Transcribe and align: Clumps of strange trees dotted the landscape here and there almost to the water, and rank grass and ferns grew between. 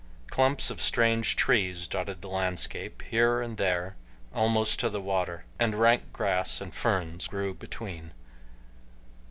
Clumps 0.31 0.71
of 0.71 0.81
strange 0.81 1.35
trees 1.35 1.87
dotted 1.87 2.21
the 2.21 2.27
landscape 2.27 3.03
here 3.11 3.39
and 3.39 3.57
there 3.57 3.97
almost 4.33 4.79
to 4.79 4.89
the 4.89 4.99
water, 4.99 5.45
and 5.59 5.75
rank 5.79 6.11
grass 6.11 6.59
and 6.59 6.73
ferns 6.73 7.27
grew 7.27 7.53
between. 7.53 8.11